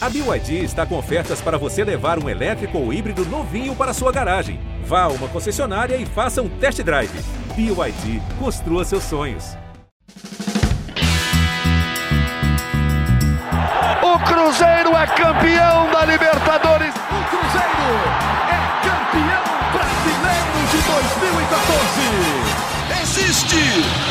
[0.00, 4.12] A BYD está com ofertas para você levar um elétrico ou híbrido novinho para sua
[4.12, 4.60] garagem.
[4.84, 7.10] Vá a uma concessionária e faça um test drive.
[7.56, 9.56] BYD, construa seus sonhos.
[14.00, 16.94] O Cruzeiro é campeão da Libertadores.
[16.94, 17.90] O Cruzeiro
[18.46, 19.42] é campeão
[19.72, 22.68] brasileiro de 2014.
[23.02, 23.56] Existe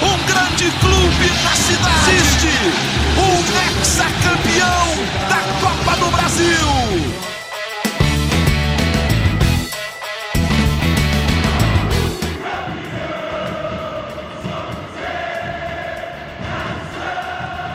[0.04, 2.11] um grande clube na cidade.
[2.11, 2.51] Existe
[3.17, 4.88] um hexacampeão
[5.29, 6.47] da Copa do Brasil.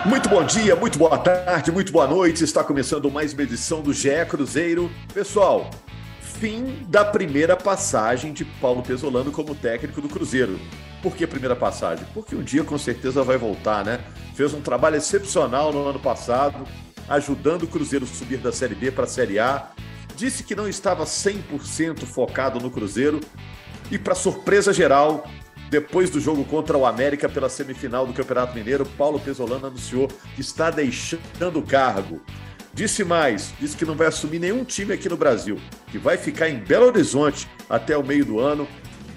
[0.07, 2.43] Muito bom dia, muito boa tarde, muito boa noite.
[2.43, 4.91] Está começando mais uma edição do GE Cruzeiro.
[5.13, 5.69] Pessoal,
[6.19, 10.59] fim da primeira passagem de Paulo Pesolano como técnico do Cruzeiro.
[11.03, 12.07] Por que primeira passagem?
[12.15, 14.01] Porque um dia com certeza vai voltar, né?
[14.35, 16.67] Fez um trabalho excepcional no ano passado,
[17.09, 19.71] ajudando o Cruzeiro a subir da Série B para a Série A.
[20.17, 23.21] Disse que não estava 100% focado no Cruzeiro
[23.91, 25.25] e, para surpresa geral,
[25.71, 30.41] depois do jogo contra o América pela semifinal do Campeonato Mineiro, Paulo Pesolano anunciou que
[30.41, 32.23] está deixando o cargo.
[32.75, 35.59] Disse mais, disse que não vai assumir nenhum time aqui no Brasil,
[35.91, 38.69] que vai ficar em Belo Horizonte até o meio do ano.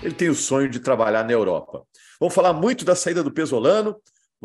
[0.02, 1.84] Ele tem o sonho de trabalhar na Europa.
[2.20, 3.96] Vamos falar muito da saída do Pesolano.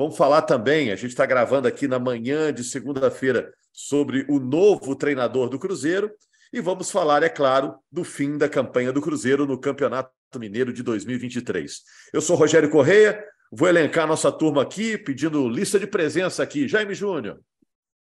[0.01, 4.97] Vamos falar também, a gente está gravando aqui na manhã de segunda-feira sobre o novo
[4.97, 6.11] treinador do Cruzeiro.
[6.51, 10.83] E vamos falar, é claro, do fim da campanha do Cruzeiro no Campeonato Mineiro de
[10.83, 11.83] 2023.
[12.15, 16.67] Eu sou Rogério Correia, vou elencar nossa turma aqui, pedindo lista de presença aqui.
[16.67, 17.39] Jaime Júnior.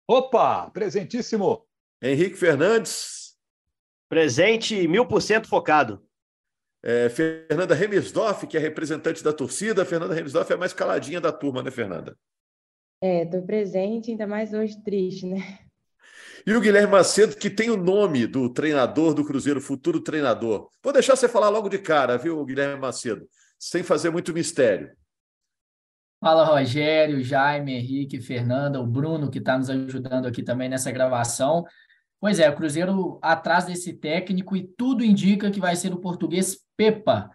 [0.08, 1.68] Opa, presentíssimo.
[2.02, 3.36] Henrique Fernandes.
[4.08, 6.02] Presente, mil por cento focado.
[6.84, 9.86] É, Fernanda Remisdorf, que é representante da torcida.
[9.86, 12.18] Fernanda Remisdorf é a mais caladinha da turma, né, Fernanda?
[13.02, 15.60] É, estou presente, ainda mais hoje triste, né?
[16.46, 20.70] E o Guilherme Macedo, que tem o nome do treinador do Cruzeiro, futuro treinador.
[20.84, 23.26] Vou deixar você falar logo de cara, viu, Guilherme Macedo?
[23.58, 24.92] Sem fazer muito mistério.
[26.20, 31.64] Fala, Rogério, Jaime, Henrique, Fernanda, o Bruno, que está nos ajudando aqui também nessa gravação.
[32.20, 36.63] Pois é, o Cruzeiro atrás desse técnico e tudo indica que vai ser o português
[36.78, 37.30] Pepa.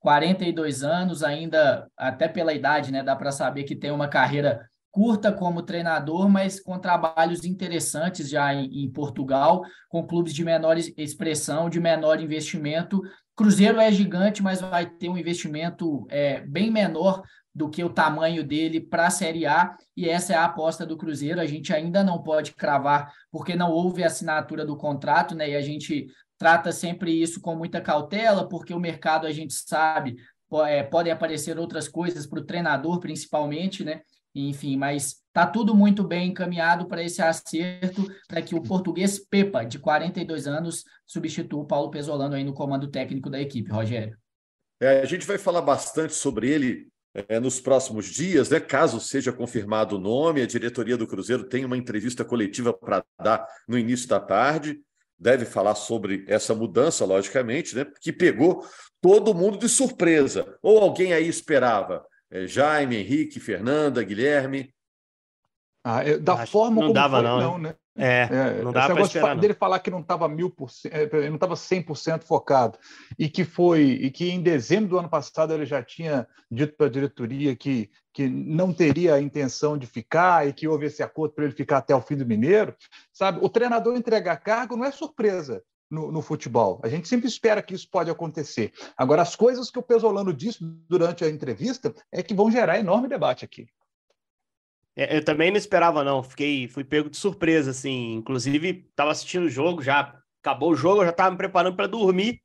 [0.00, 3.02] 42 anos, ainda, até pela idade, né?
[3.02, 8.54] Dá para saber que tem uma carreira curta como treinador, mas com trabalhos interessantes já
[8.54, 13.02] em, em, Portugal, com clubes de menor expressão, de menor investimento.
[13.36, 17.22] Cruzeiro é gigante, mas vai ter um investimento é, bem menor
[17.54, 20.96] do que o tamanho dele para a Série A, e essa é a aposta do
[20.96, 21.40] Cruzeiro.
[21.40, 25.50] A gente ainda não pode cravar, porque não houve assinatura do contrato, né?
[25.50, 26.06] E a gente
[26.38, 30.16] trata sempre isso com muita cautela, porque o mercado, a gente sabe,
[30.66, 34.00] é, podem aparecer outras coisas para o treinador, principalmente, né?
[34.34, 39.64] enfim, mas está tudo muito bem encaminhado para esse acerto, para que o português Pepa,
[39.64, 44.16] de 42 anos, substitua o Paulo Pesolano aí no comando técnico da equipe, Rogério.
[44.80, 48.60] É, a gente vai falar bastante sobre ele é, nos próximos dias, né?
[48.60, 53.46] Caso seja confirmado o nome, a diretoria do Cruzeiro tem uma entrevista coletiva para dar
[53.66, 54.80] no início da tarde.
[55.18, 57.84] Deve falar sobre essa mudança, logicamente, né?
[58.00, 58.64] Que pegou
[59.00, 60.56] todo mundo de surpresa.
[60.62, 62.06] Ou alguém aí esperava?
[62.30, 64.72] É, Jaime, Henrique, Fernanda, Guilherme.
[65.82, 67.70] Ah, é, da Acho forma não como dava, foi, não, não, né?
[67.70, 67.76] né?
[67.98, 69.36] É, é, não dava para esperar.
[69.36, 70.94] dele falar que não estava mil por cento,
[71.26, 72.78] não estava 100% focado
[73.18, 76.86] e que foi e que em dezembro do ano passado ele já tinha dito para
[76.86, 81.34] a diretoria que que não teria a intenção de ficar e que houve esse acordo
[81.34, 82.74] para ele ficar até o fim do Mineiro,
[83.12, 83.38] sabe?
[83.40, 85.62] O treinador entregar cargo não é surpresa.
[85.90, 86.82] No, no, futebol.
[86.84, 88.74] A gente sempre espera que isso pode acontecer.
[88.94, 93.08] Agora, as coisas que o Pesolano disse durante a entrevista é que vão gerar enorme
[93.08, 93.66] debate aqui.
[94.98, 96.22] É, eu também não esperava, não.
[96.22, 98.14] Fiquei, fui pego de surpresa, assim.
[98.14, 101.86] Inclusive, estava assistindo o jogo, já acabou o jogo, eu já estava me preparando para
[101.86, 102.42] dormir.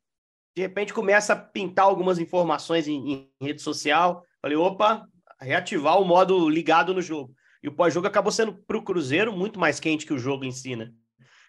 [0.56, 4.24] De repente, começa a pintar algumas informações em, em rede social.
[4.40, 5.04] Falei, opa,
[5.40, 7.34] reativar o modo ligado no jogo.
[7.60, 10.52] E o pós-jogo acabou sendo para o Cruzeiro muito mais quente que o jogo em
[10.52, 10.92] si, né?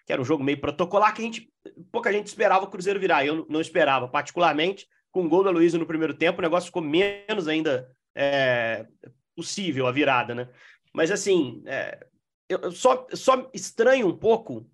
[0.06, 1.52] que era um jogo meio protocolar, que a gente,
[1.90, 3.26] pouca gente esperava o Cruzeiro virar.
[3.26, 6.82] Eu não esperava, particularmente com o gol da Luísa no primeiro tempo, o negócio ficou
[6.82, 8.86] menos ainda é,
[9.34, 10.48] possível a virada, né?
[10.96, 12.06] Mas assim, é,
[12.48, 14.66] eu só, só estranho um pouco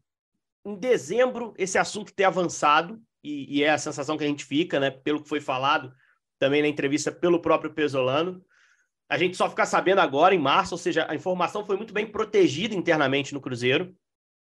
[0.65, 4.79] em dezembro esse assunto ter avançado, e, e, é a sensação que a gente fica,
[4.79, 4.89] né?
[4.89, 5.93] Pelo que foi falado
[6.39, 8.41] também na entrevista pelo próprio Pesolano.
[9.09, 12.07] A gente só ficar sabendo agora, em março, ou seja, a informação foi muito bem
[12.07, 13.93] protegida internamente no Cruzeiro.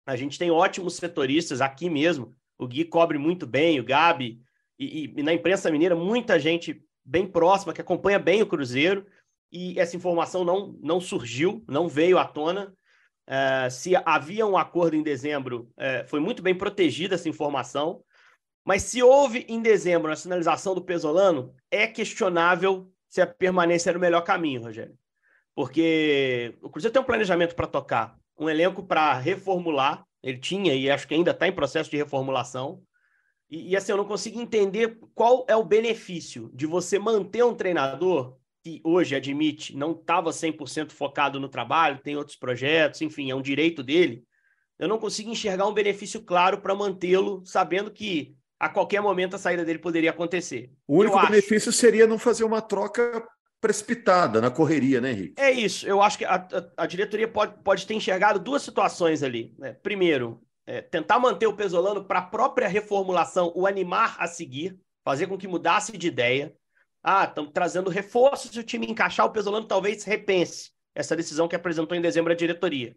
[0.04, 2.34] A gente tem ótimos setoristas aqui mesmo.
[2.58, 4.42] O Gui cobre muito bem, o Gabi,
[4.78, 9.06] e, e, e na imprensa mineira, muita gente bem próxima que acompanha bem o Cruzeiro.
[9.52, 12.72] E essa informação não, não surgiu, não veio à tona.
[13.28, 18.02] Uh, se havia um acordo em dezembro, uh, foi muito bem protegida essa informação.
[18.64, 23.98] Mas se houve em dezembro a sinalização do Pesolano, é questionável se a permanência era
[23.98, 24.96] o melhor caminho, Rogério.
[25.54, 30.04] Porque o Cruzeiro tem um planejamento para tocar, um elenco para reformular.
[30.22, 32.82] Ele tinha e acho que ainda está em processo de reformulação.
[33.50, 37.54] E, e, assim, eu não consigo entender qual é o benefício de você manter um
[37.54, 43.34] treinador que hoje admite não estava 100% focado no trabalho, tem outros projetos, enfim, é
[43.34, 44.24] um direito dele.
[44.78, 49.38] Eu não consigo enxergar um benefício claro para mantê-lo, sabendo que a qualquer momento a
[49.38, 50.70] saída dele poderia acontecer.
[50.86, 51.78] O único eu benefício acho...
[51.78, 53.26] seria não fazer uma troca
[53.60, 55.34] precipitada na correria, né, Henrique?
[55.40, 55.86] É isso.
[55.86, 59.54] Eu acho que a, a, a diretoria pode, pode ter enxergado duas situações ali.
[59.58, 59.74] Né?
[59.82, 65.26] Primeiro, é, tentar manter o Pesolano para a própria reformulação, o animar a seguir, fazer
[65.26, 66.54] com que mudasse de ideia.
[67.02, 71.56] Ah, estamos trazendo reforços, se o time encaixar, o Pesolano talvez repense essa decisão que
[71.56, 72.94] apresentou em dezembro a diretoria.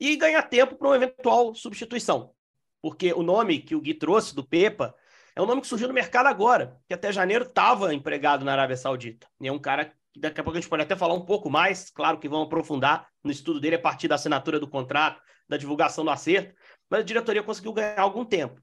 [0.00, 2.32] E ganhar tempo para uma eventual substituição.
[2.80, 4.94] Porque o nome que o Gui trouxe do Pepa
[5.36, 8.76] é um nome que surgiu no mercado agora, que até janeiro estava empregado na Arábia
[8.76, 9.28] Saudita.
[9.40, 11.48] E é um cara que daqui a pouco a gente pode até falar um pouco
[11.48, 15.56] mais, claro que vamos aprofundar no estudo dele a partir da assinatura do contrato, da
[15.56, 16.54] divulgação do acerto,
[16.90, 18.60] mas a diretoria conseguiu ganhar algum tempo.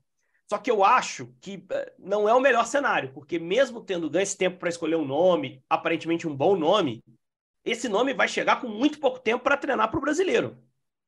[0.49, 4.23] Só que eu acho que eh, não é o melhor cenário, porque mesmo tendo ganho
[4.23, 7.03] esse tempo para escolher um nome, aparentemente um bom nome,
[7.63, 10.57] esse nome vai chegar com muito pouco tempo para treinar para o brasileiro.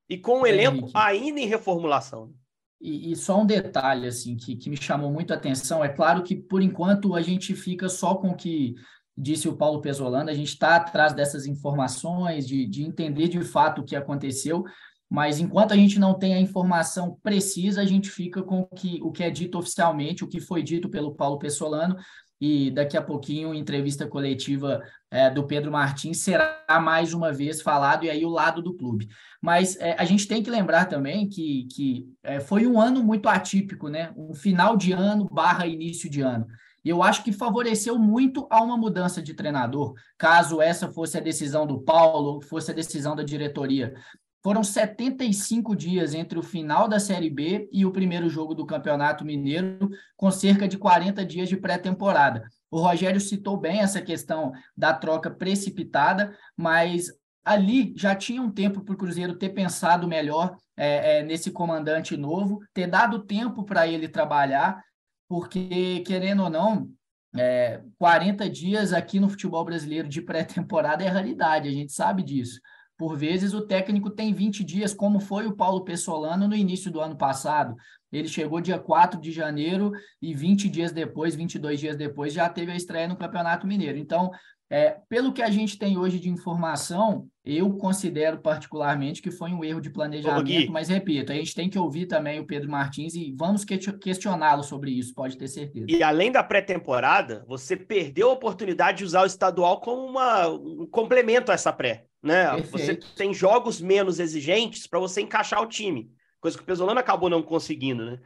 [0.08, 2.32] E com o um elenco ainda em reformulação.
[2.80, 6.24] E, e, só um detalhe assim que, que me chamou muito a atenção, é claro
[6.24, 8.76] que por enquanto a gente fica só com o que
[9.16, 13.82] disse o Paulo Pesolano, a gente está atrás dessas informações, de, de entender de fato
[13.82, 14.64] o que aconteceu,
[15.12, 18.98] mas enquanto a gente não tem a informação precisa, a gente fica com o que,
[19.04, 21.98] o que é dito oficialmente, o que foi dito pelo Paulo Pessolano,
[22.40, 24.82] e daqui a pouquinho, entrevista coletiva
[25.12, 29.10] é, do Pedro Martins será mais uma vez falado, e aí o lado do clube.
[29.42, 33.28] Mas é, a gente tem que lembrar também que, que é, foi um ano muito
[33.28, 34.14] atípico, né?
[34.16, 36.48] Um final de ano barra início de ano.
[36.86, 41.22] E eu acho que favoreceu muito a uma mudança de treinador, caso essa fosse a
[41.22, 43.94] decisão do Paulo, fosse a decisão da diretoria.
[44.44, 49.24] Foram 75 dias entre o final da Série B e o primeiro jogo do Campeonato
[49.24, 52.44] Mineiro, com cerca de 40 dias de pré-temporada.
[52.70, 57.08] O Rogério citou bem essa questão da troca precipitada, mas
[57.46, 62.18] ali já tinha um tempo para o Cruzeiro ter pensado melhor é, é, nesse comandante
[62.18, 64.82] novo, ter dado tempo para ele trabalhar,
[65.28, 66.90] porque, querendo ou não,
[67.36, 72.60] é, 40 dias aqui no futebol brasileiro de pré-temporada é realidade, a gente sabe disso.
[73.02, 77.02] Por vezes o técnico tem 20 dias, como foi o Paulo Pessolano no início do
[77.02, 77.76] ano passado.
[78.12, 82.72] Ele chegou dia 4 de janeiro e 20 dias depois, 22 dias depois, já teve
[82.72, 83.98] a estreia no Campeonato Mineiro.
[83.98, 84.30] Então,
[84.70, 89.64] é, pelo que a gente tem hoje de informação, eu considero particularmente que foi um
[89.64, 93.34] erro de planejamento, mas repito, a gente tem que ouvir também o Pedro Martins e
[93.36, 95.88] vamos questioná-lo sobre isso, pode ter certeza.
[95.90, 100.86] E além da pré-temporada, você perdeu a oportunidade de usar o estadual como uma, um
[100.86, 102.52] complemento a essa pré né?
[102.56, 102.72] Perfeito.
[102.72, 107.30] Você tem jogos menos exigentes para você encaixar o time, coisa que o Pesolano acabou
[107.30, 108.20] não conseguindo, né?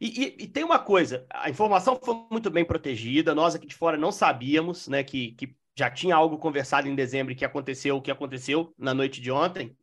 [0.00, 3.74] E, e, e, tem uma coisa, a informação foi muito bem protegida, nós aqui de
[3.74, 8.02] fora não sabíamos, né, que, que já tinha algo conversado em dezembro que aconteceu o
[8.02, 9.76] que aconteceu na noite de ontem.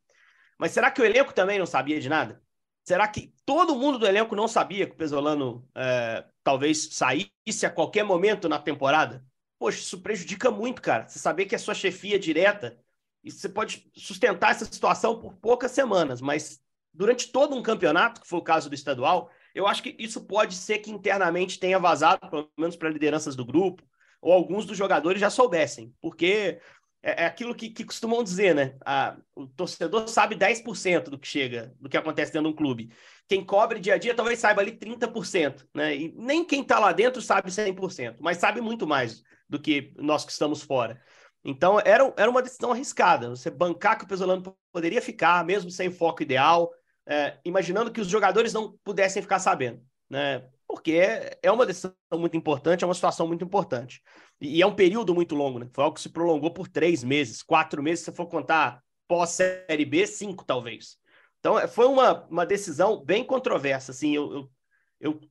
[0.58, 2.42] Mas será que o elenco também não sabia de nada?
[2.86, 7.70] Será que todo mundo do elenco não sabia que o Pesolano é, talvez saísse a
[7.70, 9.26] qualquer momento na temporada?
[9.60, 11.08] Poxa, isso prejudica muito, cara.
[11.08, 12.78] Você saber que a sua chefia direta
[13.26, 16.62] e você pode sustentar essa situação por poucas semanas, mas
[16.94, 20.54] durante todo um campeonato, que foi o caso do estadual, eu acho que isso pode
[20.54, 23.84] ser que internamente tenha vazado, pelo menos para lideranças do grupo,
[24.22, 26.60] ou alguns dos jogadores já soubessem, porque
[27.02, 28.76] é, é aquilo que, que, costumam dizer, né?
[28.86, 32.92] A, o torcedor sabe 10% do que chega, do que acontece dentro de um clube.
[33.28, 35.96] Quem cobre dia a dia talvez saiba ali 30%, né?
[35.96, 40.26] E nem quem está lá dentro sabe 100%, mas sabe muito mais do que nós
[40.26, 41.02] que estamos fora.
[41.46, 43.30] Então, era, era uma decisão arriscada.
[43.30, 46.74] Você bancar que o Pesolano poderia ficar, mesmo sem foco ideal,
[47.08, 50.44] é, imaginando que os jogadores não pudessem ficar sabendo, né?
[50.68, 54.02] Porque é, é uma decisão muito importante, é uma situação muito importante.
[54.42, 55.70] E, e, é um período muito longo, né?
[55.72, 60.08] Foi algo que se prolongou por três meses, quatro meses, se for contar pós-Série B,
[60.08, 60.98] cinco talvez.
[61.40, 63.92] Então, é, foi uma, uma decisão bem controversa.
[63.92, 64.52] Assim, eu, eu,
[65.00, 65.22] eu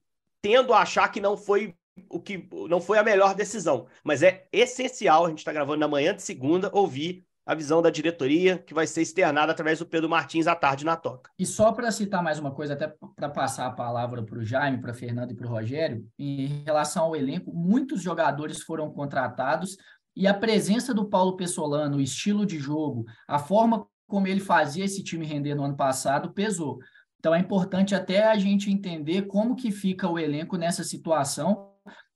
[0.41, 1.75] tendo a achar que não foi
[2.09, 5.89] o que não foi a melhor decisão, mas é essencial, a gente está gravando na
[5.89, 10.09] manhã de segunda, ouvir a visão da diretoria, que vai ser externada através do Pedro
[10.09, 11.31] Martins à tarde na toca.
[11.39, 14.81] E só para citar mais uma coisa, até para passar a palavra para o Jaime,
[14.81, 19.77] para Fernando e para o Rogério, em relação ao elenco, muitos jogadores foram contratados
[20.17, 24.85] e a presença do Paulo Pessolano, o estilo de jogo, a forma como ele fazia
[24.85, 26.79] esse time render no ano passado pesou.
[27.19, 31.74] Então é importante até a gente entender como que fica o elenco nessa situação,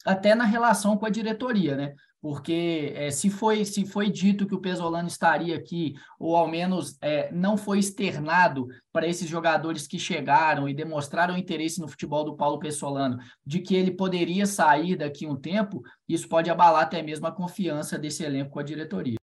[0.09, 1.95] até na relação com a diretoria, né?
[2.21, 6.97] Porque é, se, foi, se foi dito que o Pesolano estaria aqui, ou ao menos
[7.03, 12.37] é, não foi externado para esses jogadores que chegaram e demonstraram interesse no futebol do
[12.37, 17.27] Paulo Pessolano, de que ele poderia sair daqui um tempo, isso pode abalar até mesmo
[17.27, 19.19] a confiança desse elenco com a diretoria.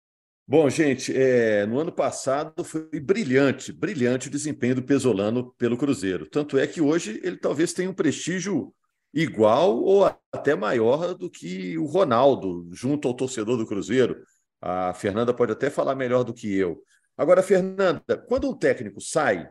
[0.47, 6.27] Bom, gente, é, no ano passado foi brilhante, brilhante o desempenho do Pesolano pelo Cruzeiro.
[6.27, 8.75] Tanto é que hoje ele talvez tenha um prestígio
[9.13, 14.23] igual ou até maior do que o Ronaldo, junto ao torcedor do Cruzeiro.
[14.61, 16.83] A Fernanda pode até falar melhor do que eu.
[17.17, 19.49] Agora, Fernanda, quando um técnico sai,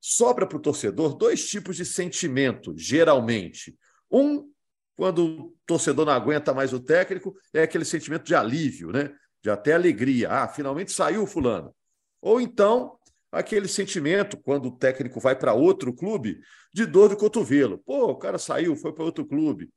[0.00, 3.76] sobra para o torcedor dois tipos de sentimento, geralmente.
[4.10, 4.50] Um,
[4.96, 9.14] quando o torcedor não aguenta mais o técnico, é aquele sentimento de alívio, né?
[9.42, 10.30] de até alegria.
[10.30, 11.74] Ah, finalmente saiu fulano.
[12.20, 12.97] Ou então,
[13.30, 16.40] aquele sentimento, quando o técnico vai para outro clube,
[16.72, 17.78] de dor de cotovelo.
[17.78, 19.70] Pô, o cara saiu, foi para outro clube.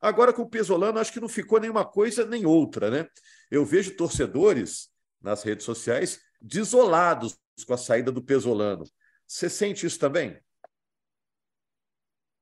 [0.00, 3.08] Agora, com o Pesolano, acho que não ficou nenhuma coisa nem outra, né?
[3.50, 4.90] Eu vejo torcedores
[5.20, 8.84] nas redes sociais desolados com a saída do Pesolano.
[9.26, 10.38] Você sente isso também?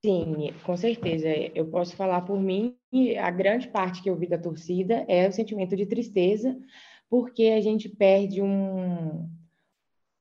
[0.05, 1.29] Sim, com certeza.
[1.55, 2.76] Eu posso falar por mim,
[3.19, 6.55] a grande parte que eu vi da torcida é o sentimento de tristeza,
[7.09, 9.26] porque a gente perde um,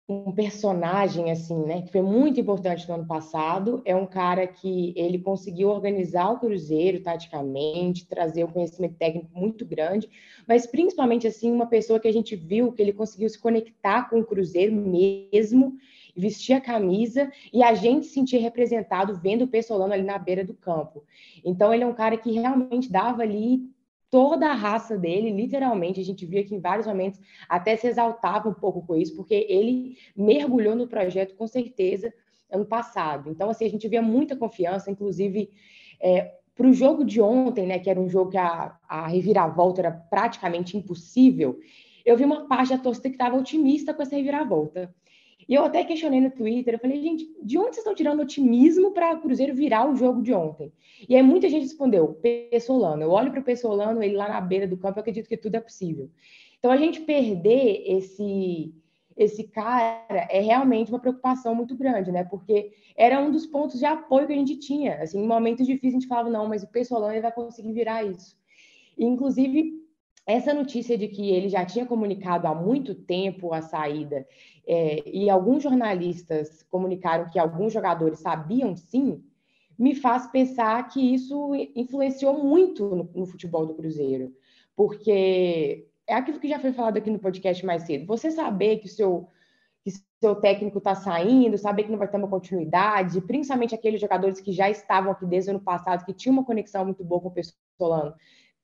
[0.08, 4.94] um personagem assim, né, que foi muito importante no ano passado, é um cara que
[4.98, 10.10] ele conseguiu organizar o Cruzeiro taticamente, trazer um conhecimento técnico muito grande,
[10.46, 14.20] mas principalmente assim uma pessoa que a gente viu que ele conseguiu se conectar com
[14.20, 15.78] o Cruzeiro mesmo
[16.16, 20.44] vestir a camisa e a gente se sentir representado vendo o Pessolano ali na beira
[20.44, 21.04] do campo.
[21.44, 23.73] Então, ele é um cara que realmente dava ali
[24.14, 28.48] toda a raça dele, literalmente, a gente via que em vários momentos até se exaltava
[28.48, 32.14] um pouco com isso, porque ele mergulhou no projeto com certeza
[32.52, 33.32] ano passado.
[33.32, 35.50] Então, assim, a gente via muita confiança, inclusive
[36.00, 39.82] é, para o jogo de ontem, né, que era um jogo que a, a reviravolta
[39.82, 41.60] era praticamente impossível,
[42.06, 44.94] eu vi uma parte da torcida que estava otimista com essa reviravolta.
[45.48, 48.92] E eu até questionei no Twitter, eu falei, gente, de onde vocês estão tirando otimismo
[48.92, 50.72] para o Cruzeiro virar o jogo de ontem?
[51.08, 53.04] E aí muita gente respondeu, Pessolano.
[53.04, 55.56] Eu olho para o Pessolano, ele lá na beira do campo, eu acredito que tudo
[55.56, 56.10] é possível.
[56.58, 58.74] Então a gente perder esse
[59.16, 62.24] esse cara é realmente uma preocupação muito grande, né?
[62.24, 64.96] Porque era um dos pontos de apoio que a gente tinha.
[64.96, 68.36] Assim, em momentos difíceis a gente falava, não, mas o Pessolano vai conseguir virar isso.
[68.98, 69.83] E, inclusive,
[70.26, 74.26] essa notícia de que ele já tinha comunicado há muito tempo a saída
[74.66, 79.24] é, e alguns jornalistas comunicaram que alguns jogadores sabiam sim,
[79.78, 84.34] me faz pensar que isso influenciou muito no, no futebol do Cruzeiro,
[84.76, 88.06] porque é aquilo que já foi falado aqui no podcast mais cedo.
[88.06, 89.28] Você saber que o seu,
[89.84, 94.40] que seu técnico está saindo, saber que não vai ter uma continuidade, principalmente aqueles jogadores
[94.40, 97.30] que já estavam aqui desde o ano passado, que tinham uma conexão muito boa com
[97.30, 98.14] o Pessolano,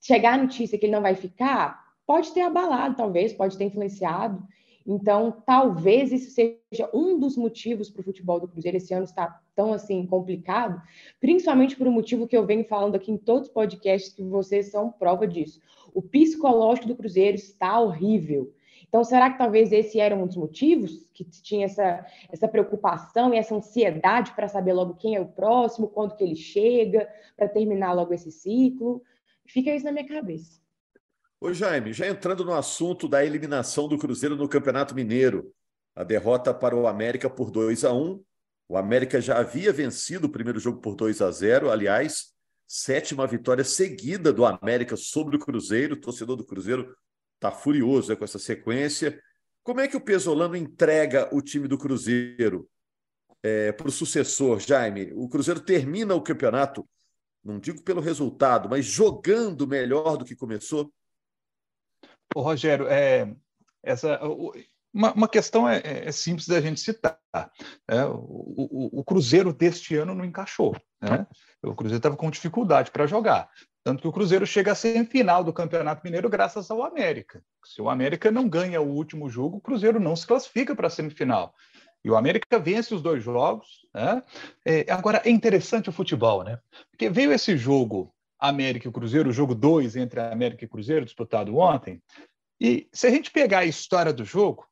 [0.01, 4.41] chegar a notícia que ele não vai ficar, pode ter abalado, talvez, pode ter influenciado.
[4.85, 9.43] Então, talvez isso seja um dos motivos para o futebol do Cruzeiro esse ano estar
[9.55, 10.81] tão assim complicado,
[11.19, 14.71] principalmente por um motivo que eu venho falando aqui em todos os podcasts que vocês
[14.71, 15.61] são prova disso.
[15.93, 18.51] O psicológico do Cruzeiro está horrível.
[18.87, 23.37] Então, será que talvez esse era um dos motivos que tinha essa, essa preocupação e
[23.37, 27.93] essa ansiedade para saber logo quem é o próximo, quando que ele chega, para terminar
[27.93, 29.03] logo esse ciclo?
[29.49, 30.59] Fica isso na minha cabeça.
[31.41, 35.53] Ô Jaime, já entrando no assunto da eliminação do Cruzeiro no Campeonato Mineiro,
[35.95, 38.23] a derrota para o América por 2 a 1
[38.67, 42.33] O América já havia vencido o primeiro jogo por 2 a 0 aliás,
[42.67, 45.95] sétima vitória seguida do América sobre o Cruzeiro.
[45.95, 46.95] O torcedor do Cruzeiro
[47.35, 49.19] está furioso né, com essa sequência.
[49.63, 52.69] Como é que o Pesolano entrega o time do Cruzeiro
[53.41, 55.11] é, para o sucessor, Jaime?
[55.15, 56.87] O Cruzeiro termina o campeonato,
[57.43, 60.91] não digo pelo resultado, mas jogando melhor do que começou?
[62.35, 63.33] Ô, Rogério, é,
[63.83, 64.19] essa,
[64.93, 67.19] uma, uma questão é, é, é, simples da gente citar.
[67.87, 68.05] Né?
[68.05, 70.75] O, o, o, Cruzeiro deste ano não encaixou.
[71.01, 71.25] Né?
[71.63, 73.49] O Cruzeiro estava com dificuldade para jogar.
[73.83, 77.41] Tanto que o Cruzeiro chega a semifinal do Campeonato Mineiro graças ao América.
[77.65, 80.89] Se o América não ganha o último jogo, o Cruzeiro não se classifica para a
[80.89, 81.53] semifinal.
[82.03, 83.85] E o América vence os dois jogos.
[83.93, 84.23] Né?
[84.65, 86.59] É, agora, é interessante o futebol, né?
[86.91, 91.57] Porque veio esse jogo América e Cruzeiro, o jogo 2 entre América e Cruzeiro, disputado
[91.57, 92.01] ontem.
[92.59, 94.65] E se a gente pegar a história do jogo,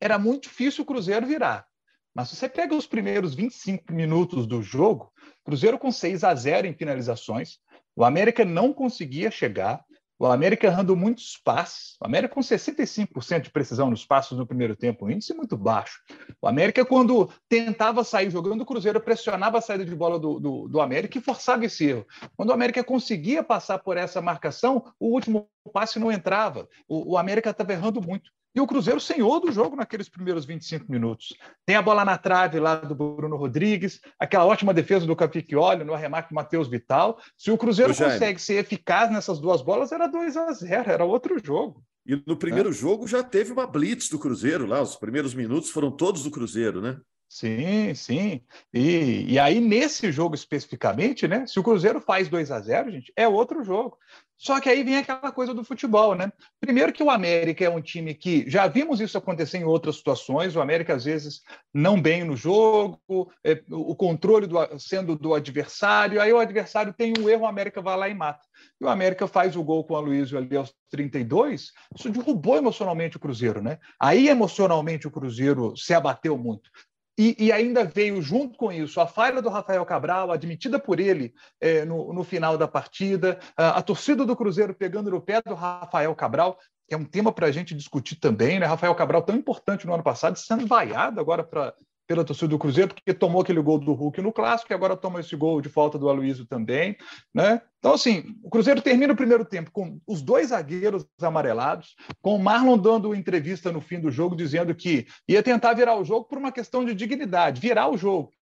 [0.00, 1.66] era muito difícil o Cruzeiro virar.
[2.14, 5.12] Mas se você pega os primeiros 25 minutos do jogo,
[5.42, 7.58] Cruzeiro com 6 a 0 em finalizações,
[7.96, 9.84] o América não conseguia chegar,
[10.18, 11.96] O América errando muitos passes.
[12.00, 16.00] O América com 65% de precisão nos passos no primeiro tempo, um índice muito baixo.
[16.40, 20.68] O América, quando tentava sair jogando, o Cruzeiro pressionava a saída de bola do, do,
[20.68, 22.06] do América e forçava esse erro.
[22.36, 26.68] Quando o América conseguia passar por essa marcação, o último passe não entrava.
[26.86, 28.30] O, o América estava errando muito.
[28.54, 31.34] E o Cruzeiro senhor do jogo naqueles primeiros 25 minutos.
[31.66, 35.92] Tem a bola na trave lá do Bruno Rodrigues, aquela ótima defesa do Capicchioli no
[35.92, 37.18] arremate do Matheus Vital.
[37.36, 41.04] Se o Cruzeiro o consegue ser eficaz nessas duas bolas, era 2 a 0 era
[41.04, 41.82] outro jogo.
[42.06, 42.72] E no primeiro é.
[42.72, 46.80] jogo já teve uma blitz do Cruzeiro lá, os primeiros minutos foram todos do Cruzeiro,
[46.80, 47.00] né?
[47.28, 48.40] Sim, sim.
[48.72, 51.46] E, e aí, nesse jogo especificamente, né?
[51.46, 53.98] Se o Cruzeiro faz 2 a 0 gente, é outro jogo.
[54.36, 56.30] Só que aí vem aquela coisa do futebol, né?
[56.60, 60.54] Primeiro que o América é um time que já vimos isso acontecer em outras situações.
[60.54, 61.40] O América às vezes
[61.72, 66.20] não bem no jogo, é, o controle do, sendo do adversário.
[66.20, 68.44] Aí o adversário tem um erro, o América vai lá e mata.
[68.80, 71.72] E o América faz o gol com o Aloysio ali aos 32.
[71.96, 73.78] Isso derrubou emocionalmente o Cruzeiro, né?
[73.98, 76.70] Aí emocionalmente o Cruzeiro se abateu muito.
[77.16, 81.32] E, e, ainda veio junto com isso a falha do Rafael Cabral, admitida por ele
[81.60, 85.54] é, no, no, final da partida, a, a, torcida do Cruzeiro pegando no pé do
[85.54, 88.66] Rafael Cabral, que é um tema para a gente discutir também, né?
[88.66, 91.72] Rafael Cabral, tão importante no ano passado, sendo vaiado agora para
[92.06, 95.20] pela torcida do Cruzeiro, porque tomou aquele gol do Hulk no clássico e agora toma
[95.20, 96.96] esse gol de falta do Aloysio também,
[97.34, 97.62] né?
[97.78, 102.38] Então, assim, o Cruzeiro termina o primeiro tempo com os dois zagueiros amarelados, com o
[102.38, 106.38] Marlon dando entrevista no fim do jogo, dizendo que ia tentar virar o jogo por
[106.38, 108.32] uma questão de dignidade, virar o jogo.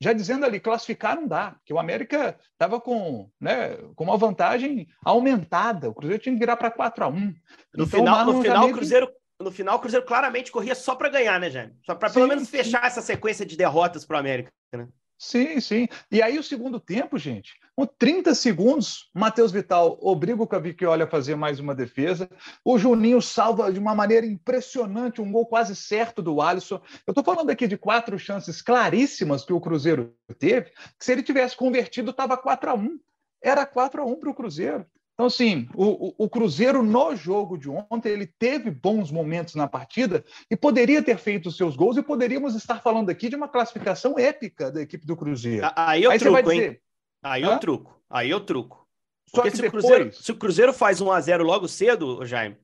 [0.00, 4.88] Já dizendo ali, classificar não dá, que o América estava com, né, com uma vantagem
[5.04, 5.88] aumentada.
[5.88, 7.34] O Cruzeiro tinha que virar para 4 a 1 No
[7.74, 9.08] então, final, no final o Cruzeiro
[9.42, 11.74] no final, o Cruzeiro claramente corria só para ganhar, né, Jaime?
[11.84, 12.86] Só para pelo menos fechar sim.
[12.86, 14.88] essa sequência de derrotas para o América, né?
[15.18, 15.86] Sim, sim.
[16.10, 21.06] E aí o segundo tempo, gente, com 30 segundos, Matheus Vital obriga o Cavicchioli a
[21.06, 22.28] fazer mais uma defesa.
[22.64, 26.82] O Juninho salva de uma maneira impressionante um gol quase certo do Alisson.
[27.06, 31.22] Eu estou falando aqui de quatro chances claríssimas que o Cruzeiro teve, que se ele
[31.22, 32.98] tivesse convertido, estava 4 a 1
[33.40, 34.84] Era 4 a 1 para o Cruzeiro.
[35.22, 40.24] Então, assim, o, o, Cruzeiro no jogo de ontem, ele teve bons momentos na partida
[40.50, 44.18] e poderia ter feito os seus gols e poderíamos estar falando aqui de uma classificação
[44.18, 45.70] épica da equipe do Cruzeiro.
[45.76, 46.80] Aí eu Aí truco, dizer, hein?
[47.22, 48.02] Aí eu truco.
[48.10, 48.84] Aí eu truco.
[49.32, 49.84] Porque se, depois...
[49.84, 52.56] o Cruzeiro, se o Cruzeiro faz 1 a 0 logo cedo, Jaime,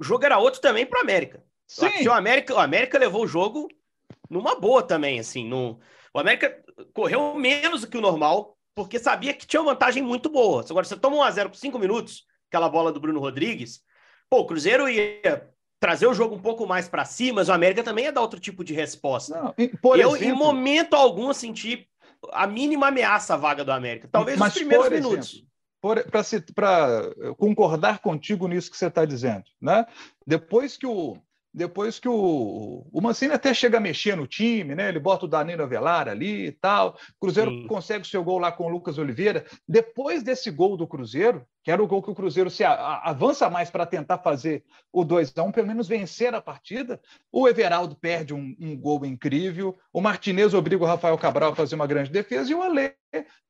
[0.00, 1.44] o jogo era outro também para o América.
[1.66, 2.08] Sim.
[2.08, 3.68] O América, o América levou o jogo
[4.30, 5.46] numa boa também, assim.
[5.46, 5.78] No...
[6.14, 6.58] O América
[6.94, 10.64] correu menos do que o normal, porque sabia que tinha uma vantagem muito boa.
[10.70, 13.80] Agora, você toma um a 0 por 5 minutos, aquela bola do Bruno Rodrigues,
[14.30, 17.82] pô, o Cruzeiro ia trazer o jogo um pouco mais para cima, mas o América
[17.82, 19.36] também ia dar outro tipo de resposta.
[19.36, 19.54] Não,
[19.96, 21.88] eu, exemplo, em momento algum, senti
[22.30, 24.08] a mínima ameaça à vaga do América.
[24.12, 25.44] Talvez nos primeiros minutos.
[26.54, 29.84] Para concordar contigo nisso que você está dizendo, né?
[30.24, 31.16] Depois que o,
[31.58, 34.88] depois que o, o Mancini até chega a mexer no time, né?
[34.88, 36.96] Ele bota o Danilo Avelar ali e tal.
[37.16, 37.66] O Cruzeiro Sim.
[37.66, 39.44] consegue o seu gol lá com o Lucas Oliveira.
[39.68, 43.70] Depois desse gol do Cruzeiro, que era o gol que o Cruzeiro se avança mais
[43.70, 47.00] para tentar fazer o 2 a 1 pelo menos vencer a partida,
[47.32, 51.74] o Everaldo perde um, um, gol incrível, o Martinez obriga o Rafael Cabral a fazer
[51.74, 52.94] uma grande defesa e o Alê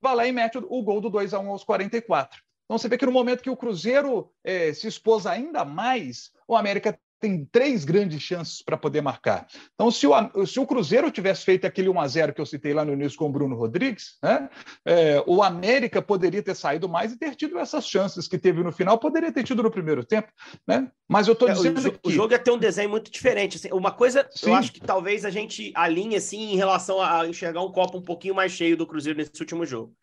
[0.01, 2.41] vai lá e mete o, o gol do 2 a 1 aos 44.
[2.65, 6.57] Então você vê que no momento que o Cruzeiro eh, se expôs ainda mais, o
[6.57, 9.47] América tem três grandes chances para poder marcar.
[9.75, 12.73] Então, se o, se o Cruzeiro tivesse feito aquele 1 a 0 que eu citei
[12.73, 14.49] lá no início com o Bruno Rodrigues, né,
[14.85, 18.73] é, o América poderia ter saído mais e ter tido essas chances que teve no
[18.73, 20.29] final, poderia ter tido no primeiro tempo.
[20.67, 20.91] Né?
[21.09, 22.09] Mas eu estou dizendo é, o, que...
[22.09, 23.57] o jogo ia ter um desenho muito diferente.
[23.57, 24.51] Assim, uma coisa, Sim.
[24.51, 28.03] eu acho que talvez a gente alinhe assim, em relação a enxergar um copo um
[28.03, 29.95] pouquinho mais cheio do Cruzeiro nesse último jogo.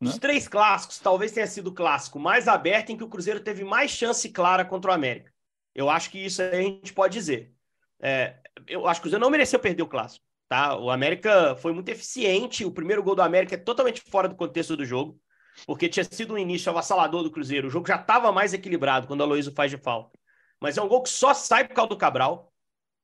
[0.00, 0.20] Os né?
[0.20, 3.90] três clássicos, talvez tenha sido o clássico mais aberto em que o Cruzeiro teve mais
[3.90, 5.33] chance clara contra o América.
[5.74, 7.52] Eu acho que isso a gente pode dizer.
[8.00, 10.24] É, eu acho que o Cruzeiro não mereceu perder o clássico.
[10.48, 10.76] Tá?
[10.78, 12.64] O América foi muito eficiente.
[12.64, 15.20] O primeiro gol do América é totalmente fora do contexto do jogo,
[15.66, 17.68] porque tinha sido um início avassalador do Cruzeiro.
[17.68, 20.18] O jogo já estava mais equilibrado quando o Aloysio faz de falta.
[20.60, 22.52] Mas é um gol que só sai por causa do Cabral.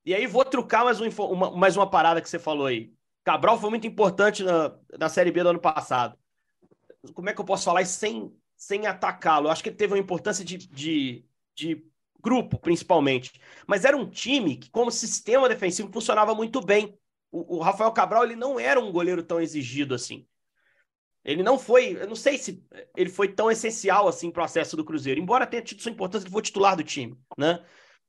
[0.04, 2.92] E aí vou trucar mais, um, uma, mais uma parada que você falou aí.
[3.24, 6.18] Cabral foi muito importante na, na Série B do ano passado.
[7.14, 9.46] Como é que eu posso falar isso sem, sem atacá-lo?
[9.46, 11.89] Eu acho que ele teve uma importância de, de, de
[12.22, 13.40] grupo, principalmente.
[13.66, 16.98] Mas era um time que, como sistema defensivo, funcionava muito bem.
[17.30, 20.26] O, o, Rafael Cabral ele não era um goleiro tão exigido assim.
[21.24, 22.64] Ele não foi, eu não sei se
[22.96, 26.24] ele foi tão essencial assim para o acesso do Cruzeiro, embora tenha tido sua importância,
[26.24, 27.62] ele foi titular do time, né?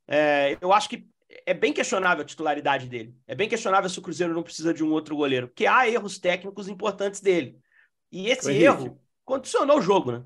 [0.08, 1.08] É, eu acho que
[1.45, 3.15] é bem questionável a titularidade dele.
[3.28, 6.17] É bem questionável se o Cruzeiro não precisa de um outro goleiro, porque há erros
[6.19, 7.60] técnicos importantes dele.
[8.12, 10.26] E esse erro condicionou o jogo, né?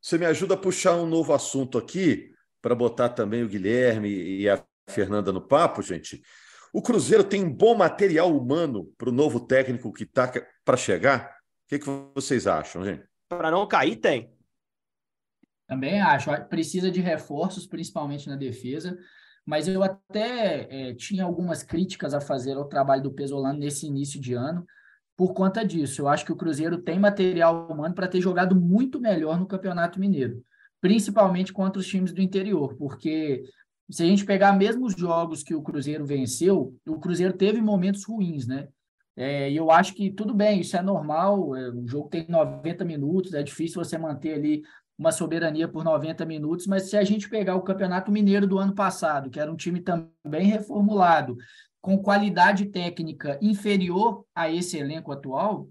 [0.00, 2.33] Você me ajuda a puxar um novo assunto aqui,
[2.64, 6.22] para botar também o Guilherme e a Fernanda no papo, gente.
[6.72, 10.32] O Cruzeiro tem um bom material humano para o novo técnico que está
[10.64, 11.26] para chegar?
[11.26, 13.04] O que, que vocês acham, gente?
[13.28, 14.32] Para não cair, tem.
[15.68, 16.30] Também acho.
[16.46, 18.96] Precisa de reforços, principalmente na defesa.
[19.44, 24.18] Mas eu até é, tinha algumas críticas a fazer ao trabalho do Pesolano nesse início
[24.18, 24.64] de ano
[25.14, 26.00] por conta disso.
[26.00, 30.00] Eu acho que o Cruzeiro tem material humano para ter jogado muito melhor no Campeonato
[30.00, 30.42] Mineiro,
[30.84, 33.42] principalmente contra os times do interior, porque
[33.90, 38.04] se a gente pegar mesmo os jogos que o Cruzeiro venceu, o Cruzeiro teve momentos
[38.04, 38.68] ruins, né?
[39.16, 41.56] É, e eu acho que tudo bem, isso é normal.
[41.56, 44.62] É, o jogo tem 90 minutos, é difícil você manter ali
[44.98, 48.74] uma soberania por 90 minutos, mas se a gente pegar o Campeonato Mineiro do ano
[48.74, 51.34] passado, que era um time também reformulado,
[51.80, 55.68] com qualidade técnica inferior a esse elenco atual, o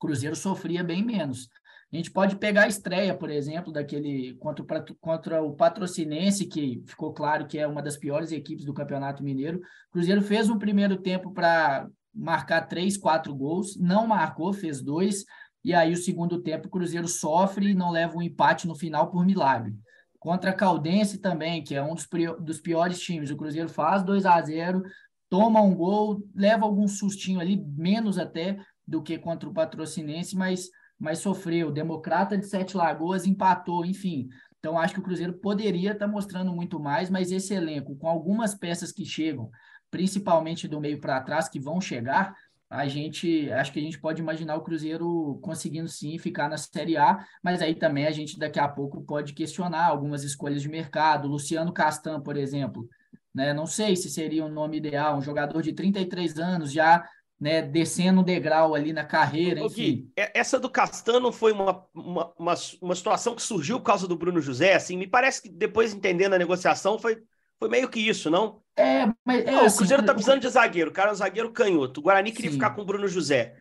[0.00, 1.48] Cruzeiro sofria bem menos.
[1.96, 6.82] A gente pode pegar a estreia, por exemplo, daquele contra o, contra o Patrocinense, que
[6.86, 9.60] ficou claro que é uma das piores equipes do Campeonato Mineiro.
[9.88, 15.24] O Cruzeiro fez um primeiro tempo para marcar três, quatro gols, não marcou, fez dois,
[15.64, 19.10] e aí o segundo tempo o Cruzeiro sofre e não leva um empate no final
[19.10, 19.74] por milagre.
[20.18, 22.06] Contra a Caldense também, que é um dos,
[22.40, 24.82] dos piores times, o Cruzeiro faz 2 a 0
[25.30, 30.68] toma um gol, leva algum sustinho ali, menos até do que contra o Patrocinense, mas,
[30.98, 31.70] mas sofreu.
[31.70, 34.28] Democrata de Sete Lagoas empatou, enfim.
[34.58, 38.08] Então, acho que o Cruzeiro poderia estar tá mostrando muito mais, mas esse elenco, com
[38.08, 39.50] algumas peças que chegam,
[39.90, 42.34] principalmente do meio para trás, que vão chegar,
[42.68, 46.96] a gente acho que a gente pode imaginar o Cruzeiro conseguindo sim ficar na Série
[46.96, 51.28] A, mas aí também a gente daqui a pouco pode questionar algumas escolhas de mercado.
[51.28, 52.88] Luciano Castan, por exemplo,
[53.32, 53.54] né?
[53.54, 58.20] Não sei se seria um nome ideal, um jogador de 33 anos já né, descendo
[58.20, 59.72] um degrau ali na carreira, enfim.
[59.74, 64.16] Gui, essa do Castano foi uma, uma, uma, uma, situação que surgiu por causa do
[64.16, 67.18] Bruno José, assim, me parece que depois entendendo a negociação foi,
[67.58, 68.60] foi meio que isso, não?
[68.74, 69.44] É, mas...
[69.44, 72.00] É, não, assim, o Cruzeiro tá precisando de zagueiro, o cara é um zagueiro canhoto,
[72.00, 72.56] o Guarani queria Sim.
[72.56, 73.56] ficar com o Bruno José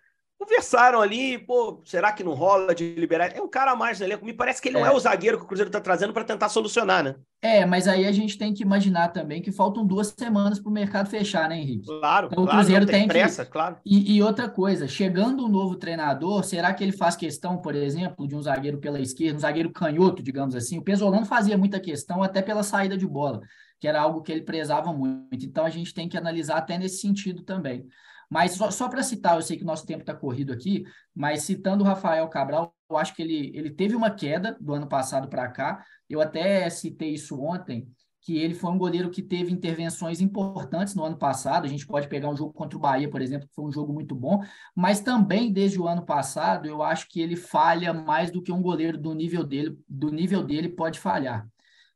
[0.45, 3.35] conversaram ali, pô, será que não rola de liberar?
[3.35, 4.23] É um cara a mais no elenco.
[4.23, 4.79] Me parece que ele é.
[4.79, 7.15] não é o zagueiro que o Cruzeiro está trazendo para tentar solucionar, né?
[7.41, 10.73] É, mas aí a gente tem que imaginar também que faltam duas semanas para o
[10.73, 11.85] mercado fechar, né, Henrique?
[11.85, 13.51] Claro, então, claro, o Cruzeiro tem, tem, pressa, que...
[13.51, 13.77] claro.
[13.85, 18.27] E, e, outra coisa, chegando um novo treinador, será que ele faz questão, por exemplo,
[18.27, 20.77] de um zagueiro pela esquerda, um zagueiro canhoto, digamos assim?
[20.77, 23.41] O Pesolano fazia muita questão até pela saída de bola,
[23.79, 25.45] que era algo que ele prezava muito.
[25.45, 27.85] Então a gente tem que analisar até nesse sentido também.
[28.29, 30.83] Mas só, só para citar, eu sei que o nosso tempo está corrido aqui,
[31.13, 34.87] mas citando o Rafael Cabral, eu acho que ele, ele teve uma queda do ano
[34.87, 35.83] passado para cá.
[36.09, 37.87] Eu até citei isso ontem,
[38.25, 41.65] que ele foi um goleiro que teve intervenções importantes no ano passado.
[41.65, 43.93] A gente pode pegar um jogo contra o Bahia, por exemplo, que foi um jogo
[43.93, 44.43] muito bom,
[44.75, 48.63] mas também desde o ano passado, eu acho que ele falha mais do que um
[48.63, 51.47] goleiro do nível dele, do nível dele pode falhar.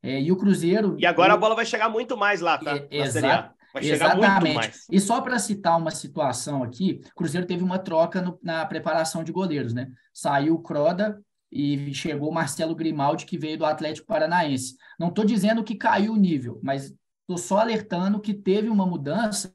[0.03, 0.95] É, e o Cruzeiro.
[0.99, 2.77] E agora a bola vai chegar muito mais lá, tá?
[2.77, 4.41] É, exato, Vai chegar Exatamente.
[4.41, 4.86] muito mais.
[4.91, 9.23] E só para citar uma situação aqui, o Cruzeiro teve uma troca no, na preparação
[9.23, 9.88] de goleiros, né?
[10.13, 14.75] Saiu o Croda e chegou o Marcelo Grimaldi, que veio do Atlético Paranaense.
[14.99, 19.53] Não estou dizendo que caiu o nível, mas estou só alertando que teve uma mudança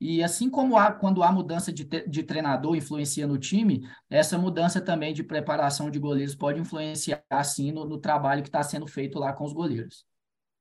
[0.00, 4.80] e assim como há, quando há mudança de, de treinador influencia no time, essa mudança
[4.80, 9.18] também de preparação de goleiros pode influenciar, sim, no, no trabalho que está sendo feito
[9.18, 10.06] lá com os goleiros.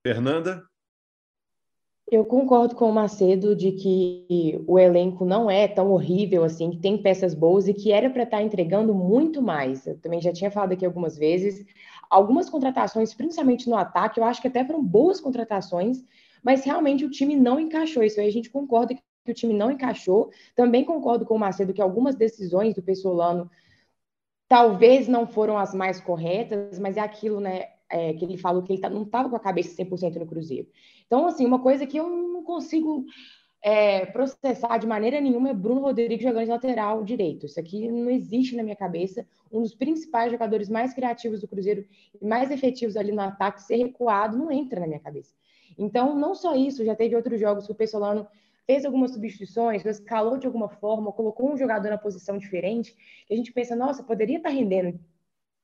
[0.05, 0.61] Fernanda?
[2.11, 6.77] Eu concordo com o Macedo de que o elenco não é tão horrível assim, que
[6.77, 9.85] tem peças boas e que era para estar tá entregando muito mais.
[9.85, 11.63] Eu também já tinha falado aqui algumas vezes.
[12.09, 16.03] Algumas contratações, principalmente no ataque, eu acho que até foram boas contratações,
[16.43, 18.01] mas realmente o time não encaixou.
[18.01, 20.31] Isso aí a gente concorda que o time não encaixou.
[20.55, 23.51] Também concordo com o Macedo que algumas decisões do Pessolano
[24.47, 27.67] talvez não foram as mais corretas, mas é aquilo, né?
[27.91, 30.67] É, que ele falou que ele tá, não estava com a cabeça 100% no Cruzeiro.
[31.07, 33.03] Então, assim, uma coisa que eu não consigo
[33.61, 37.45] é, processar de maneira nenhuma é Bruno Rodrigues jogando de lateral direito.
[37.45, 39.25] Isso aqui não existe na minha cabeça.
[39.51, 41.85] Um dos principais jogadores mais criativos do Cruzeiro
[42.21, 45.33] e mais efetivos ali no ataque, ser recuado, não entra na minha cabeça.
[45.77, 48.27] Então, não só isso, já teve outros jogos que o Pessolano
[48.65, 53.35] fez algumas substituições, escalou de alguma forma, colocou um jogador na posição diferente, que a
[53.37, 54.99] gente pensa, nossa, poderia estar rendendo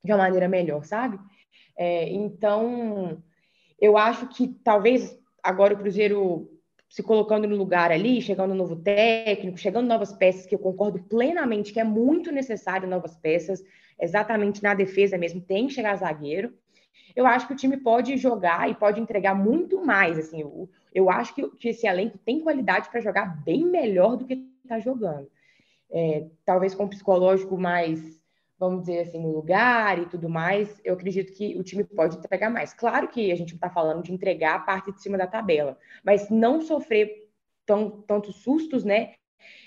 [0.03, 1.19] de uma maneira melhor, sabe?
[1.77, 3.21] É, então,
[3.79, 6.49] eu acho que talvez agora o Cruzeiro
[6.89, 11.03] se colocando no lugar ali, chegando um novo técnico, chegando novas peças, que eu concordo
[11.03, 13.61] plenamente que é muito necessário novas peças,
[13.99, 16.53] exatamente na defesa mesmo, tem que chegar zagueiro.
[17.15, 20.17] Eu acho que o time pode jogar e pode entregar muito mais.
[20.17, 24.25] Assim, eu, eu acho que, que esse elenco tem qualidade para jogar bem melhor do
[24.25, 25.29] que está jogando.
[25.91, 28.21] É, talvez com um psicológico mais
[28.57, 32.49] vamos dizer assim, no lugar e tudo mais, eu acredito que o time pode entregar
[32.49, 32.73] mais.
[32.73, 36.29] Claro que a gente está falando de entregar a parte de cima da tabela, mas
[36.29, 37.29] não sofrer
[37.65, 39.15] tão, tantos sustos, né?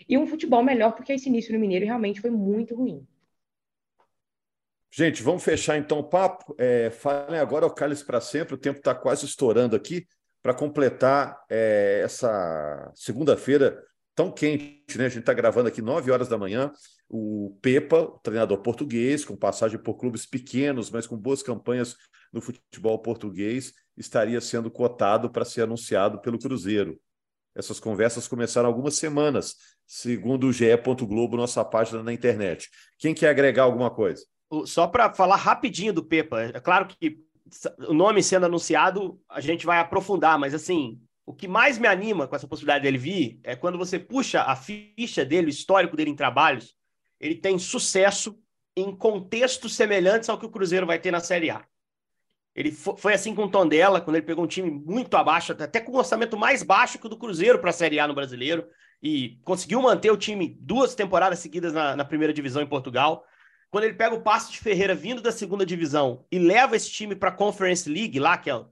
[0.08, 3.06] E um futebol melhor, porque esse início no Mineiro realmente foi muito ruim.
[4.90, 6.54] Gente, vamos fechar então o papo.
[6.58, 10.06] É, falem agora o Cálice para sempre, o tempo está quase estourando aqui,
[10.42, 13.84] para completar é, essa segunda-feira
[14.18, 15.06] tão quente, né?
[15.06, 16.72] A gente está gravando aqui 9 horas da manhã.
[17.08, 21.94] O Pepa, treinador português, com passagem por clubes pequenos, mas com boas campanhas
[22.32, 26.98] no futebol português, estaria sendo cotado para ser anunciado pelo Cruzeiro.
[27.54, 29.54] Essas conversas começaram algumas semanas,
[29.86, 30.66] segundo o GE.
[31.02, 32.68] Globo, nossa página na internet.
[32.98, 34.24] Quem quer agregar alguma coisa?
[34.64, 37.20] Só para falar rapidinho do Pepa, é claro que
[37.86, 42.26] o nome sendo anunciado, a gente vai aprofundar, mas assim, o que mais me anima
[42.26, 46.08] com essa possibilidade dele vir é quando você puxa a ficha dele, o histórico dele
[46.08, 46.74] em trabalhos,
[47.20, 48.42] ele tem sucesso
[48.74, 51.62] em contextos semelhantes ao que o Cruzeiro vai ter na Série A.
[52.54, 55.92] Ele foi assim com o Tondela, quando ele pegou um time muito abaixo, até com
[55.92, 58.66] um orçamento mais baixo que o do Cruzeiro para a Série A no Brasileiro,
[59.02, 63.22] e conseguiu manter o time duas temporadas seguidas na, na primeira divisão em Portugal
[63.70, 67.14] quando ele pega o Passo de Ferreira vindo da segunda divisão e leva esse time
[67.14, 68.64] para a Conference League, lá que é,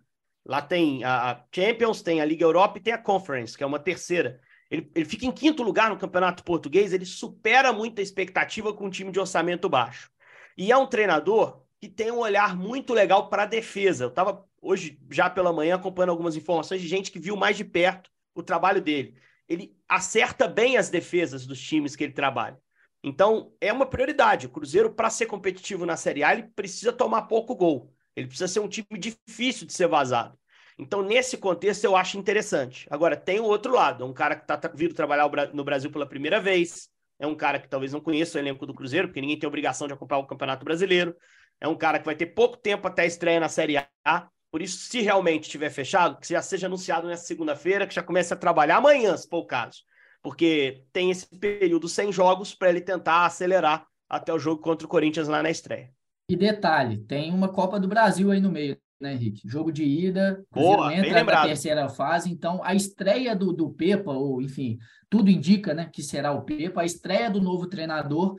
[0.47, 3.79] lá tem a Champions, tem a Liga Europa e tem a Conference, que é uma
[3.79, 4.41] terceira.
[4.71, 8.87] Ele, ele fica em quinto lugar no Campeonato Português, ele supera muito a expectativa com
[8.87, 10.11] um time de orçamento baixo.
[10.57, 14.05] E é um treinador que tem um olhar muito legal para a defesa.
[14.05, 17.65] Eu estava hoje, já pela manhã, acompanhando algumas informações de gente que viu mais de
[17.65, 19.17] perto o trabalho dele.
[19.49, 22.59] Ele acerta bem as defesas dos times que ele trabalha.
[23.03, 24.47] Então, é uma prioridade.
[24.47, 27.95] O Cruzeiro, para ser competitivo na Série A, ele precisa tomar pouco gol.
[28.17, 30.39] Ele precisa ser um time difícil de ser vazado.
[30.79, 32.87] Então, nesse contexto, eu acho interessante.
[32.91, 34.03] Agora, tem o outro lado.
[34.03, 36.89] É um cara que está vindo trabalhar no Brasil pela primeira vez.
[37.19, 39.87] É um cara que talvez não conheça o elenco do Cruzeiro, porque ninguém tem obrigação
[39.87, 41.15] de acompanhar o Campeonato Brasileiro.
[41.61, 44.29] É um cara que vai ter pouco tempo até a estreia na Série A.
[44.51, 48.33] Por isso, se realmente estiver fechado, que já seja anunciado nessa segunda-feira, que já comece
[48.33, 49.83] a trabalhar amanhã, se for o caso
[50.27, 54.91] porque tem esse período sem jogos para ele tentar acelerar até o jogo contra o
[54.91, 55.96] Corinthians lá na estreia.
[56.29, 59.49] E detalhe, tem uma Copa do Brasil aí no meio, né, Henrique?
[59.49, 64.43] Jogo de ida, Boa, entra na terceira fase, então a estreia do, do Pepa, ou
[64.43, 64.77] enfim,
[65.09, 68.37] tudo indica né, que será o Pepa, a estreia do novo treinador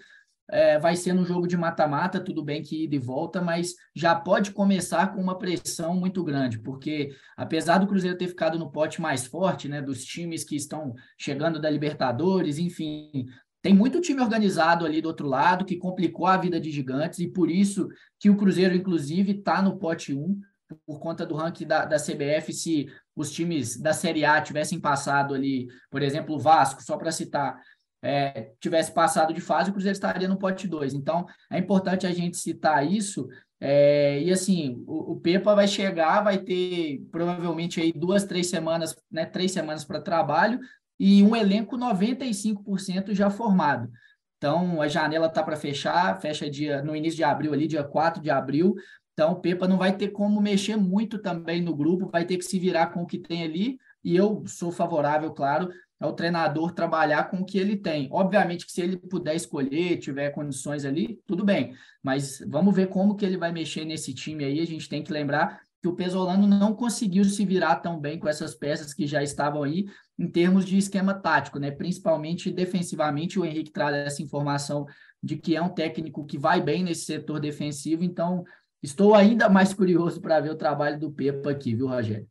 [0.50, 4.15] é, vai ser no jogo de mata-mata, tudo bem que ida e volta, mas já
[4.15, 9.02] pode começar com uma pressão muito grande, porque apesar do Cruzeiro ter ficado no pote
[9.02, 13.26] mais forte, né, dos times que estão chegando da Libertadores, enfim,
[13.62, 17.28] tem muito time organizado ali do outro lado que complicou a vida de gigantes e
[17.28, 17.88] por isso
[18.20, 20.39] que o Cruzeiro, inclusive, está no pote 1,
[20.86, 25.34] por conta do ranking da, da CBF, se os times da Série A tivessem passado
[25.34, 27.58] ali, por exemplo, o Vasco, só para citar,
[28.02, 30.93] é, tivesse passado de fase, o Cruzeiro estaria no pote 2.
[30.93, 33.28] Então, é importante a gente citar isso.
[33.60, 38.96] É, e assim, o, o, Pepa vai chegar, vai ter provavelmente aí duas, três semanas,
[39.10, 40.60] né, três semanas para trabalho
[41.00, 43.90] e um elenco 95% já formado.
[44.38, 48.22] Então, a janela está para fechar, fecha dia no início de abril ali, dia 4
[48.22, 48.76] de abril.
[49.14, 52.46] Então, o Pepa não vai ter como mexer muito também no grupo, vai ter que
[52.46, 53.80] se virar com o que tem ali.
[54.04, 58.08] E eu sou favorável, claro, é o treinador trabalhar com o que ele tem.
[58.12, 61.74] Obviamente que se ele puder escolher, tiver condições ali, tudo bem.
[62.04, 64.60] Mas vamos ver como que ele vai mexer nesse time aí.
[64.60, 68.28] A gente tem que lembrar que o Pesolano não conseguiu se virar tão bem com
[68.28, 69.86] essas peças que já estavam aí
[70.18, 71.70] em termos de esquema tático, né?
[71.70, 74.86] Principalmente defensivamente, o Henrique traz essa informação
[75.22, 78.44] de que é um técnico que vai bem nesse setor defensivo, então
[78.82, 82.28] estou ainda mais curioso para ver o trabalho do Pepa aqui, viu, Rogério?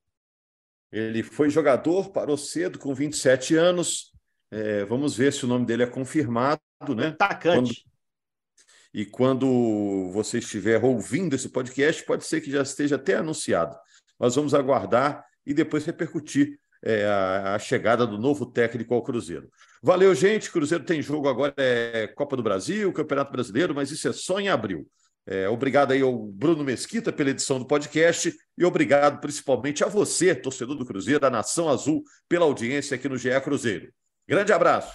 [0.91, 4.13] Ele foi jogador, parou cedo, com 27 anos.
[4.51, 6.61] É, vamos ver se o nome dele é confirmado,
[6.97, 7.09] né?
[7.09, 7.85] Atacante.
[7.85, 7.96] Quando...
[8.97, 13.77] E quando você estiver ouvindo esse podcast, pode ser que já esteja até anunciado.
[14.19, 19.51] Nós vamos aguardar e depois repercutir é, a, a, chegada do novo técnico ao Cruzeiro.
[19.83, 20.51] Valeu, gente.
[20.51, 24.49] Cruzeiro tem jogo agora, é Copa do Brasil, Campeonato Brasileiro, mas isso é só em
[24.49, 24.89] abril.
[25.27, 30.35] É, obrigado aí ao Bruno Mesquita pela edição do podcast e obrigado principalmente a você,
[30.35, 33.93] torcedor do Cruzeiro, da Nação Azul, pela audiência aqui no GE Cruzeiro.
[34.27, 34.91] Grande abraço.